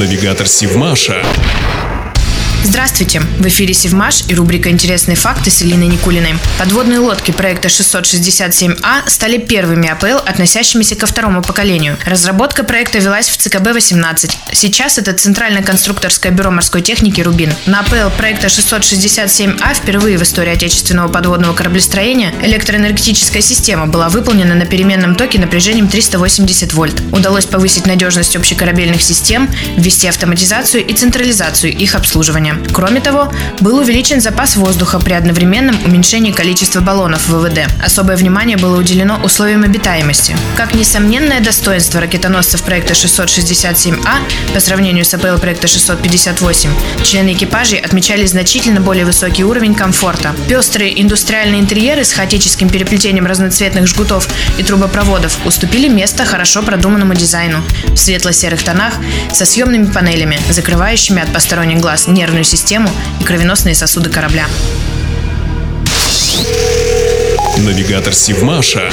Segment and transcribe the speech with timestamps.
[0.00, 1.22] Навигатор Сивмаша.
[2.62, 3.20] Здравствуйте!
[3.20, 6.34] В эфире Севмаш и рубрика «Интересные факты» с Элиной Никулиной.
[6.58, 11.96] Подводные лодки проекта 667А стали первыми АПЛ, относящимися ко второму поколению.
[12.04, 14.36] Разработка проекта велась в ЦКБ-18.
[14.52, 17.50] Сейчас это Центральное конструкторское бюро морской техники «Рубин».
[17.64, 24.66] На АПЛ проекта 667А впервые в истории отечественного подводного кораблестроения электроэнергетическая система была выполнена на
[24.66, 27.02] переменном токе напряжением 380 вольт.
[27.10, 29.48] Удалось повысить надежность общекорабельных систем,
[29.78, 32.72] ввести автоматизацию и централизацию их обслуживания уровня.
[32.72, 37.60] Кроме того, был увеличен запас воздуха при одновременном уменьшении количества баллонов ВВД.
[37.84, 40.36] Особое внимание было уделено условиям обитаемости.
[40.56, 44.00] Как несомненное достоинство ракетоносцев проекта 667А
[44.54, 46.70] по сравнению с АПЛ проекта 658,
[47.04, 50.34] члены экипажей отмечали значительно более высокий уровень комфорта.
[50.48, 57.58] Пестрые индустриальные интерьеры с хаотическим переплетением разноцветных жгутов и трубопроводов уступили место хорошо продуманному дизайну
[57.88, 58.94] в светло-серых тонах
[59.32, 62.88] со съемными панелями, закрывающими от посторонних глаз нервную нервную систему
[63.20, 64.46] и кровеносные сосуды корабля.
[67.58, 68.90] Навигатор Сивмаша.